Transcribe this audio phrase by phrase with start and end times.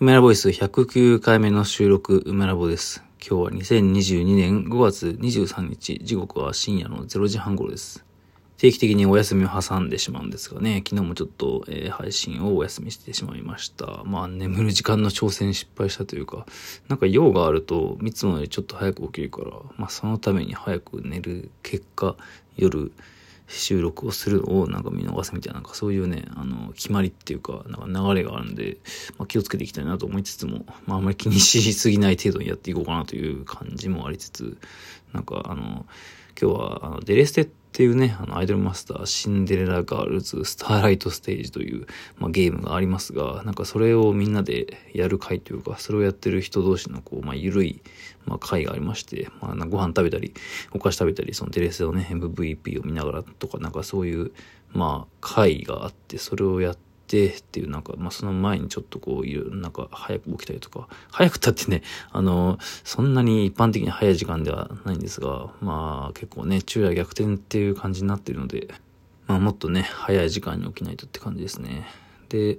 [0.00, 3.02] 梅ラボイス109回目の収録、梅ラボです。
[3.20, 8.04] 今日は2022年5月23日、時刻は深夜の0時半頃です。
[8.58, 14.04] 定期的にお休みを挟んでしまうんですがね、昨日もちょっと、えー、配信をお休みしてしまいました。
[14.04, 16.46] まあ、眠る時間の挑戦失敗したというか、
[16.86, 22.14] なんか用があると、いつもよりちょっと早く起きるから、まあ、そのために早く寝る結果、
[22.56, 22.92] 夜、
[23.48, 28.76] 収録をするのをなんか見逃すみたいな、なんかそういうね、あの、決まりっていうか、なんか流れがあるんで、
[29.16, 34.58] まあ、気をつけていきたいなと思いつつも、まああんまり気にしすぎない程度にやっていこうかなという感じもありつつ、
[35.12, 35.86] なんかあの、
[36.40, 41.86] 今日はあのデレステっていうね、あのアイドルマスターシンデレラガールズスターライトステージという、
[42.16, 47.82] まあ、ゲームがありますが、なんかそれをみんなでやる会というか、それをやってる人同士のこう、まあ、ゆるい、
[48.24, 50.32] まあ、会がありまして、まあ、ご飯食べたり、
[50.72, 54.32] お菓子食べたり、そのデレスのね、MVP を見ながらとか、なんかそういう、
[54.72, 68.68] まあ、会があって、それをやって、てっていうなんか、まあ、その前にちょっとこういう、なんか早く起きたりとか、早くたってね、あの、そんなに一般的に早い時間ではないんですが、まあ結構ね、昼夜逆転っていう感じになってるので、
[69.26, 71.86] まあもっとね、早い時間に起きないとって感じですね。
[72.28, 72.58] で、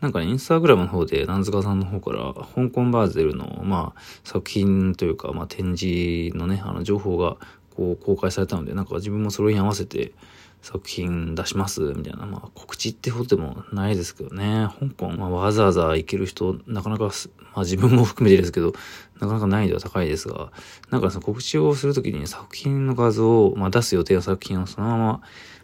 [0.00, 7.36] なんかね、インスタグラムの方で、なんずかさんの方から、香港バーゼルの、まあ、作品というか、まあ、展示のね、あの、情報が、
[7.74, 10.12] こう、公開されたので、なんか自分もそれに合わせて、
[10.62, 14.68] 作品出しますみたいな、まあ告知ってほどでもないですけどね。
[14.80, 17.10] 香港、まあ、わざわざ行ける人、なかなか、ま
[17.56, 18.72] あ自分も含めてですけど、
[19.20, 20.50] なかなか難易度は高いですが、
[20.90, 25.20] なんかその告知をするときに作品の画像を、まあ出す予定の作品をそのまま、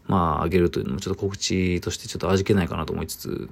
[0.07, 3.51] まあ上げるというのもちょっと告知としてちょっと味気ないかなと思いつつ、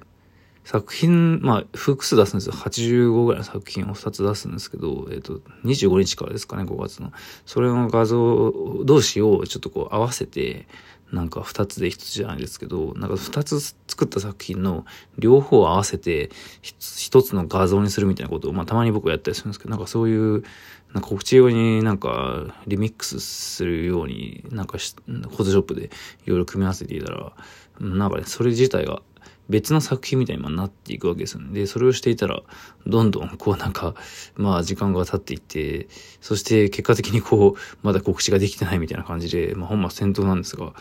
[0.65, 2.53] 作品、まあ、複数出すんですよ。
[2.53, 7.11] 85ぐらいの作品を2つ出すんですけど、えっ、ー、と、25日からですかね、5月の。
[7.45, 8.53] それの画像
[8.85, 10.67] 同士をちょっとこう合わせて、
[11.13, 14.85] なんか二つで1つじゃないですけど、なんか二つ作った作品の
[15.19, 16.31] 両方を合わせて
[16.63, 20.43] 1つの画像にするみたいなことを、まあたまに僕はやったりするんですけど、なんかそういう、
[20.91, 25.91] なんか告知用になんかリミックスするように、なんかフォトショップで
[26.25, 27.33] いろいろ組み合わせていたら、
[27.79, 29.03] なんかね、それ自体が
[29.49, 31.53] 別の作品みたいになっていくわけですよね。
[31.53, 32.41] で、それをしていたら、
[32.87, 33.93] どんどんこうなんか、
[34.35, 35.87] まあ時間が経っていって、
[36.21, 40.73] そして結果的にこう、まだ告知ができてないみたいな感じで、まあ本末転倒なんですが、ま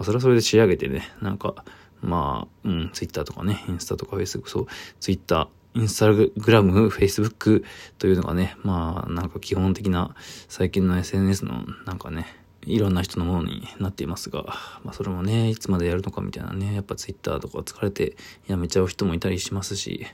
[0.00, 1.64] あそれはそれで仕上げてね、なんか、
[2.02, 4.66] まあ、うん、ツイッターとかね、インスタとかフェイスブック、そう、
[5.00, 7.64] ツイッター、インスタグラム、フェイスブック
[7.98, 10.14] というのがね、まあ、なんか基本的な
[10.48, 12.26] 最近の SNS のなんかね、
[12.66, 14.44] いろんな人のものになっていますが、
[14.84, 18.16] まあそれもね、いつまでやるのかみたいなね、やっぱツイッターとか疲れて
[18.46, 20.06] やめちゃう人もいたりしますし、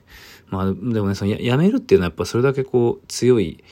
[0.49, 3.65] まあでもね、そのややめるっていうのはやっぱそれだけこう強い、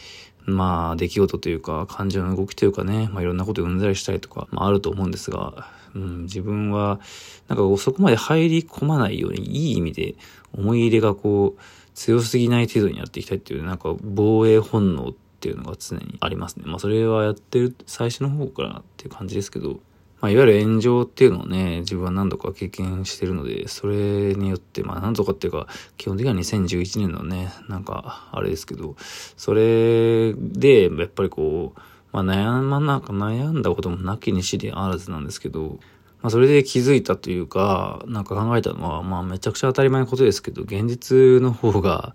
[0.47, 7.01] まあ出来事というか感情の動きというかね、まあいろんなことをうんざりしたりとか、まああると思うんですが、うん、自分は
[7.49, 10.17] なんかそこまで入り込まないようにいい意味で
[10.53, 11.61] 思い入れがこう
[11.95, 16.63] 強すぎない程度にやっていきたいっていう、なんか防衛本能っていうのが常にありますね。
[16.67, 19.81] まあそれはやってる最初の方からっていう感じですけど、
[20.23, 25.67] まあいわゆる炎上っていうのをね、自分は何度か経験してるので、それによって、まあ何度かっていうか、
[25.99, 28.97] 基本的には2011年のね、なんかあれですけど、
[29.37, 35.79] それでやっぱりこう、まあ悩まなんか悩んだこともなきにしりあらずなんですけど、
[36.25, 42.15] まあ、それで気づいたというか、なんか考えたのは、まあ、めちゃくちゃ当たり前のことですけど、現実の方が、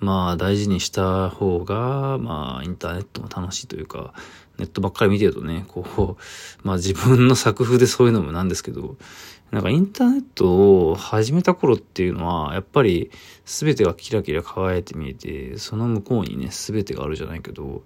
[0.00, 4.12] まあ、大事にした方が、まあ、インターネットも楽しいというか、
[4.58, 6.22] ネットばっかり見てるとね、こう、
[6.66, 8.96] まあ自分の作風でそういうのもなんですけど、
[9.50, 13.10] なんかインターネットを始めた頃っていうのは、やっぱり
[13.44, 17.82] 全てがキラキラ輝いて見えて、その向こうにね、全てがあるじゃないけど、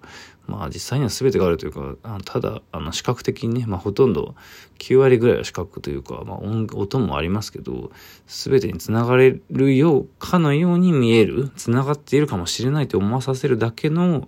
[0.47, 4.35] まあ実際には全てがあるというか、あただ、あの視覚的にね、まあほとんど
[4.79, 7.91] 9割ぐらいは視覚というか、まあ音音もありますけど、
[8.25, 14.27] 全てにつながれるようかのように見える、つながっているかもしれないと思わさせるだけの、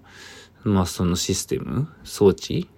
[0.64, 2.70] まあそのシステム、装置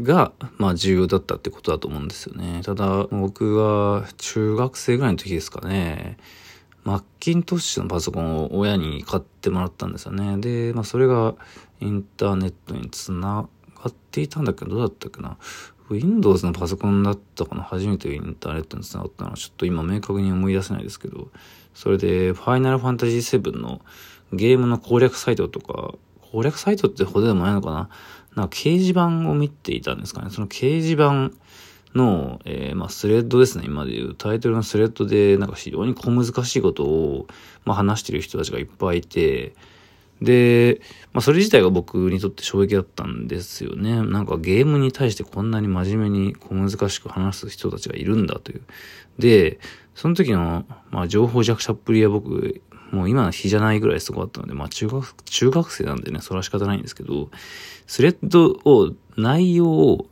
[0.00, 2.62] が、まあ重要だったってことだと思うんですよね。
[2.64, 6.16] ただ、僕は中学生ぐらいの時ですかね、
[6.84, 10.38] マッキントッシュのパソコンを親に買ってもらったんですよね。
[10.38, 11.34] で、まあそれが
[11.80, 15.36] インターネットにつながっていたんだけど、どうだったっけな。
[15.90, 21.28] Windows のパソコンだったかな初めてインターネットにつながったのはちょっと今明確に思い出せないですけど、
[21.74, 23.80] それで、ファイナルファンタジー7の
[24.32, 25.94] ゲームの攻略サイトとか、
[26.32, 27.88] 攻略サイトってほどでもないのかな？
[28.34, 30.30] なんか掲示板を見ていたんですかね。
[30.30, 31.30] その掲示板
[31.94, 33.64] の、えー、まあ、スレッドですね。
[33.66, 37.26] 今で言うタイトルのスレッドで、なんか非常に小難しいことを、
[37.66, 39.54] まあ、話してる人たちがいっぱいいて、
[40.22, 40.80] で、
[41.12, 44.02] まあ、それ自体が僕にとって衝撃だったんですよね。
[44.02, 48.62] なんかゲームに対してこんなに真面目に小難しく話す人たちがいるんだという。
[49.18, 49.58] で、
[49.94, 57.30] その時の、まあ、情報弱者っぷりは僕、もう今の日じゃないぐらいすごかったので、まあ中学、中学生なんでね、それは仕方ないんですけど、
[57.86, 60.06] スレッドを、内容を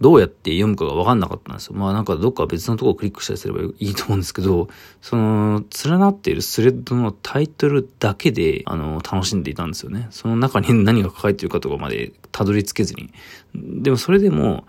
[0.00, 1.74] どうやって読むかがわかんなかったんですよ。
[1.74, 4.68] まあなんかどっか別のとこをクリックしたりすればいいと思うんですけど、
[5.00, 10.08] その、連なっているスレッドのタイトルだけで、あの、楽しんでいたんですよね。
[10.10, 13.12] その中に何が書かれてるかとかまでたどり着けずに。
[13.54, 14.66] でもそれでも、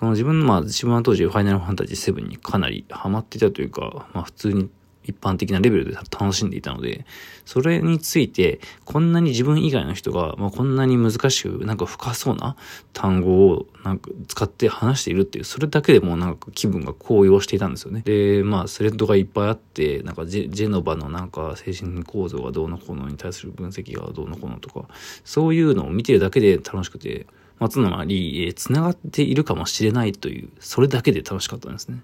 [0.00, 4.70] この自分の、まあ自分は当時ファイナルファンタジー7にかなりハマっていたというか、まあ普通に
[5.04, 7.04] 一般的なレベルで楽しんでいたので、
[7.44, 12.56] それについて、こんなに自分以外の人が、まあ、こんなに難しく、なんか深そうな
[12.92, 18.02] 単語をなんか使って話しているっていう、それだけでもなんか気分が高揚していたんですよね。
[18.04, 24.88] で、まあ、スレッドがいっぱいあって、なんかジェノバのなんか精神構造がどうのこうのに対する分析がどうのこうのとか、
[25.24, 27.26] そういうのを見てるだけで楽しくて、
[27.58, 32.02] まあ、つまり、えー、繋がっているかもしれないという、それだけで楽しかったんですね。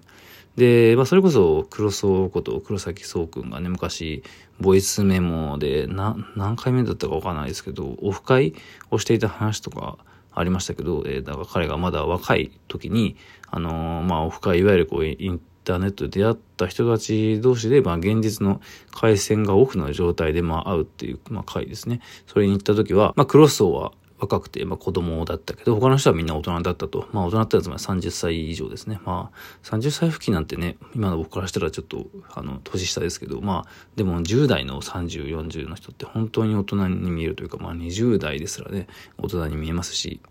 [0.55, 4.23] で、まあ、それこそ、黒荘こと黒崎壮くんがね、昔、
[4.59, 8.53] ボイスメモで、な、何回目だったかわかんないですけど、オフ会
[8.89, 9.97] をしていた話とか
[10.33, 13.15] ありましたけど、えー、だから彼がまだ若い時に、
[13.49, 18.61] あのー、まあ、オフ会、いわゆるこう、インターネットで出会った人たち同士で、まあ、現実の
[18.91, 22.01] 回線がオフの状態で、まあ、会うっていう、まあ、会ですね。
[22.27, 27.07] それに行った時は、まあ、クロスは、若くて、まあ子供だったけど、他の人はみんな大人だったと。
[27.11, 28.99] まあ大人ってのはつまり30歳以上ですね。
[29.03, 38.87] まあ30歳付近なんてね、今の僕からしたらちょっと、あの、年下ですけど、まあでも10代の30、40の人って本当に大人に見えるというか、まあ20代ですらね、
[39.17, 40.21] 大人に見えますし、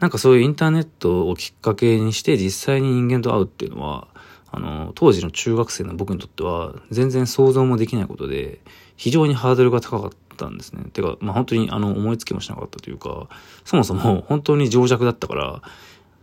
[0.00, 4.08] なんかそういうインターネットをきっかけにして実際に人間と会うっていうのは、
[4.50, 8.60] あの、当時の中学生の僕にとっては全然想像もできないことで、
[8.96, 10.84] 非常にハードルが高かったたんですね。
[10.92, 13.28] てか、まあ本当にあの思いつきもしなかったというか、
[13.64, 15.62] そもそも本当に情弱だったから、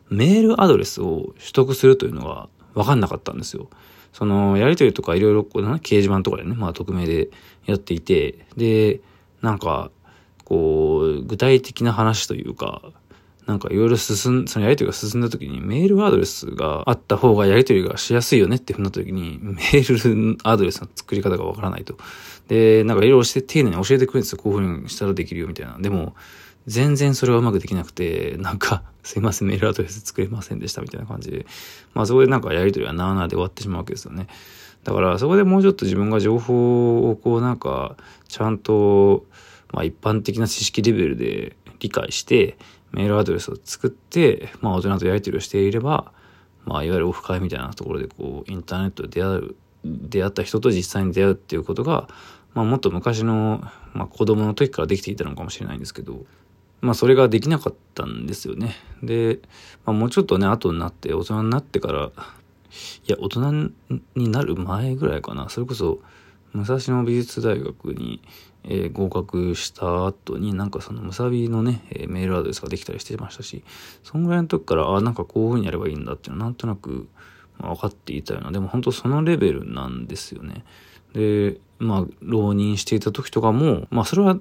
[0.10, 3.70] メールアドレスを取得するというのが分かんなかったんですよ。
[4.14, 7.30] その、やりとりとかいろいろこう、ね、掲示板とかでね、まあ匿名で
[7.66, 9.02] やっていて、で、
[9.42, 9.92] なんか、
[10.46, 12.82] こう、具体的な話というか、
[13.46, 21.98] なんかいろいろ進ん、そのやりとりが進んだ時にメールアドレスがあった方がやりとりがしやすいよねってふうなった時にメールアドレスの作り方がわからないと。
[22.48, 24.40] で、なんかいろいろして丁寧に教えてくれるんですよ。
[24.40, 25.78] こういうふうにしたらできるよみたいな。
[25.78, 26.16] でも、
[26.68, 31.46] 全然それがうまくできなくて、なんか、すいません、メールアドレス作れませんでしたみたいな感じで。
[31.94, 34.28] まあそこでなんかやりとりはなーなーで終わってしまうわけですよね。
[34.84, 37.98] だからそこでもうちょっと自分が情報をこうなんか、
[38.28, 39.26] ちゃんと、
[39.72, 42.58] まあ一般的な知識レベルで理解して、
[42.96, 46.14] メールアドレスを作って、まあ大人とやり取りをしていれば、
[46.64, 52.08] まあいわゆるオフ会みたいなところでこう、インターネットで出会う、出会った人と実際に出会うっていうことが、
[52.54, 53.62] まあもっと昔の、
[53.94, 56.26] まあ子供の時からできていたのかもしれないんですけど、
[56.80, 58.76] まあそれができなかったんですよね。
[59.04, 59.40] で、
[59.86, 62.12] まあもうちょっとね、後になって、大人になってから、
[63.08, 63.72] いや、大人
[64.16, 65.50] になる前ぐらいかな。
[65.50, 66.00] それこそ、
[66.54, 68.22] 武蔵野美術大学に、
[68.68, 73.64] えー、合格した後になんかそのむさびのね、えー、メールアドレスができたりしてましたし、
[74.04, 77.08] そんぐらいの時から、あ、なんかこういう風にやればいいんだっていうのはなんとなく、
[77.58, 80.64] まあ、分かっていたような、でも本当そのレベルなんですよね。
[81.14, 84.38] で、まあ、浪人していた時とかも、まあ、それは、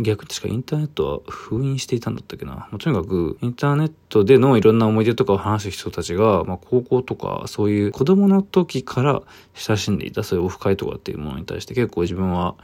[0.00, 2.52] 逆に確かインターネットは封印していたんだったっけな。
[2.52, 9.22] まあ、とにかく、インターネットでのいろんな思い出とかを話す人たちが、まあ、高校とか、そういう子供の時から
[9.54, 12.54] 親しんでいた、そういうオフ会とかっていうものに対して結構自分は、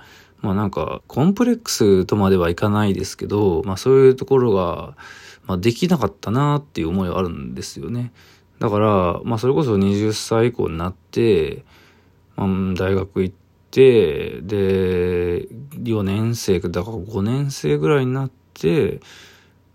[0.43, 4.97] まあなんか、コンプレックスとまではいかないですけど、まあそういうところが、
[5.47, 8.13] まあできなかったなっていう思いはあるんですよね。
[8.59, 11.65] だから、まあそれこそ20歳以降になって、
[12.37, 13.35] まあ、大学行っ
[13.71, 19.01] て、で、4年生、だから5年生ぐらいになって、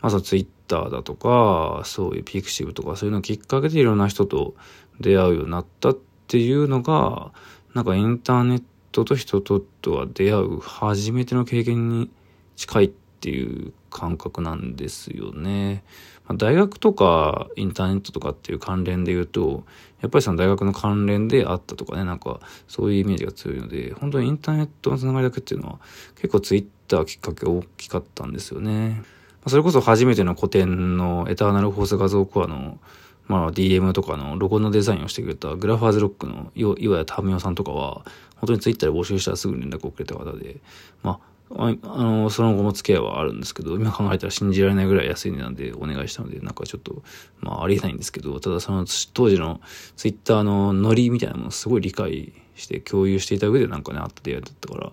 [0.02, 4.56] まあそのツイッターだとか、そういうピクシブとかそういうのをきっかけでいろんな人と
[5.00, 7.32] 出会うようになったっていうのが、
[7.74, 8.66] なんかインターネット
[8.96, 12.10] 人と人ととは出会う初めての経験に
[12.56, 15.84] 近いっていう感覚なんですよね。
[16.28, 19.66] まあ、大学とかインターネットとかっていう関連で言うと、
[20.00, 25.80] やっぱりその大学の関連であったとかね、なんかそういうイメージが強いので、本当にインターネットのつながりだけっていうのは
[26.16, 29.04] 結構ツイッターきっかけ大きかったんですよね。
[29.48, 32.80] それこそ初めての古典のエターナルフォース画像コアの
[33.28, 40.58] まあ DM とかのロゴのデザインをしてくれたグラファーズロックの岩谷民夫さんとかは、本当にツイッターで募集したらすぐ連絡をくれた方で、
[41.04, 47.04] まあ、あの、その後も付き合いはあるんですけど、今考えたら信じられないぐらい安い値段でお願いしたので、なんかちょっと、
[47.40, 49.62] まあありえないんですけど、ただその当時の
[49.96, 54.92] ツイッターのノリみたいなものすごい理解して共有していた上でなんかね、あった出会いだったから、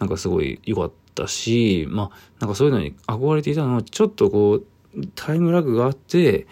[0.00, 4.64] なんかすごい良かったし、まあ、なんかそういうのに憧れていたのは、ちょっとこう、
[5.14, 6.46] タイムラグがあって、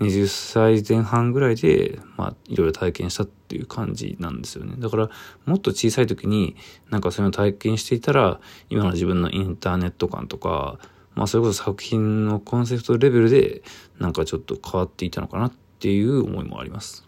[0.00, 4.74] 20歳前半ぐらいで、まあ、いろいろ体験したっていう感じなんですよね。
[4.78, 5.10] だから
[5.46, 6.56] もっと小さい時に
[6.90, 10.78] なんかそういうのを体験していたら今の自分のインターネット感とか
[11.14, 13.62] まあそれこそ作品のコンセプトレベルで
[13.98, 17.06] なんかちょっと変わっていたのかなっていう思いもあります。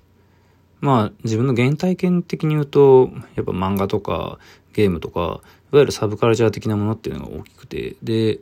[0.80, 4.38] まあ自分の原体験的に言うとやっぱ漫画とか
[4.72, 5.40] ゲームとかいわ
[5.80, 8.40] ゆるサブカルチャー的なものっていうのが大きくてで、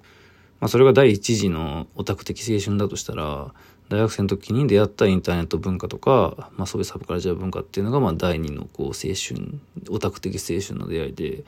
[0.61, 3.55] まあ、それが第一次のオタク的青春だとしたら
[3.89, 9.59] 大学生の時に出会ったインターネット文化とか、まあ、そういうサブカルチャー文化っていうのがまあ第二のこう青春
[9.91, 11.45] オタク的青春の出会いで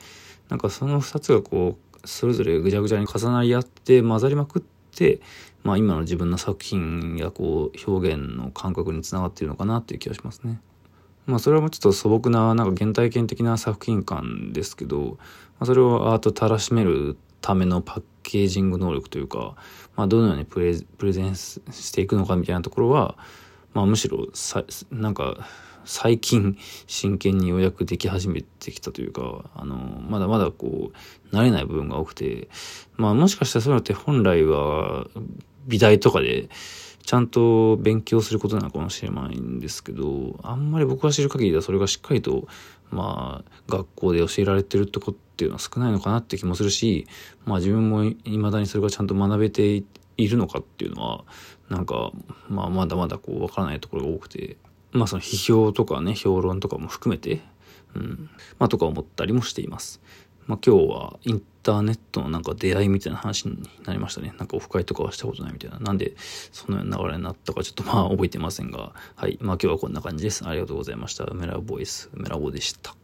[0.49, 4.61] なんかその2つがこうそれぞれぐちゃぐちゃに重なり合って混ざりまくっ
[4.95, 5.19] て、
[5.63, 10.61] まあ、今の自分の作品やこう表現の感覚につながっているのかなっていう気がしますね。
[11.25, 15.17] まあそれはもうちょっと素朴ななんか原体験的な作品感ですけど、
[15.59, 19.55] まあ、それをアートたらしめるためのパッケージング能力というか、
[19.95, 20.73] まあ、どのようにプレ
[21.13, 23.17] ゼンスしていくのかみたいなところは、
[23.73, 25.47] まあ、むしろさなんか
[25.85, 26.57] 最近
[26.87, 32.49] 真剣にようやくでき始めてきたというかあのまだまだこう慣れない部分が多くて、
[32.97, 35.07] まあ、もしかしたらそういうのって本来は
[35.65, 36.49] 美大とかで
[37.05, 42.49] ちゃんと勉強することなのかもしれないんですけどあんまり僕が知る限りではそれがしっかりと
[42.91, 47.05] まあ学校で教えられてるってことっていうのは少ないのかなって気もするし
[47.45, 49.83] まあ自分も未だにそれがちゃんと学べて
[50.17, 51.23] いるのかっていうのは
[51.69, 52.11] なんか
[52.49, 54.57] まあまだまだこうわからないところが多くて
[54.93, 57.41] まあその批評とかね評論とかも含めて
[57.93, 60.01] うんまあとか思ったりもしています。
[60.47, 64.33] まあ、今日はインターネットのなんか出会いみたいな話になりましたね。
[64.37, 65.77] なんかオフ会とかはしたことないみたいな。
[65.79, 66.13] なんで
[66.53, 69.37] そのような流れになったかちょっとまあ覚えてませんが、はい。
[69.41, 70.47] まあ今日はこんな感じです。
[70.47, 71.25] ありがとうございました。
[71.33, 72.95] メラボイス、メラボでした。